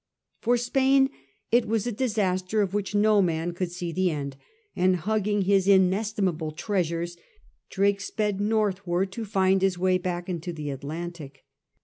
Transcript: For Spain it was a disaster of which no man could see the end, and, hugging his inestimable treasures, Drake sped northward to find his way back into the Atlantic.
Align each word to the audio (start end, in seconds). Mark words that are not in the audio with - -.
For 0.39 0.57
Spain 0.57 1.11
it 1.51 1.67
was 1.67 1.85
a 1.85 1.91
disaster 1.91 2.63
of 2.63 2.73
which 2.73 2.95
no 2.95 3.21
man 3.21 3.51
could 3.53 3.71
see 3.71 3.91
the 3.91 4.09
end, 4.09 4.35
and, 4.75 4.95
hugging 4.95 5.43
his 5.43 5.67
inestimable 5.67 6.53
treasures, 6.53 7.17
Drake 7.69 8.01
sped 8.01 8.41
northward 8.41 9.11
to 9.11 9.25
find 9.25 9.61
his 9.61 9.77
way 9.77 9.99
back 9.99 10.27
into 10.27 10.53
the 10.53 10.71
Atlantic. 10.71 11.45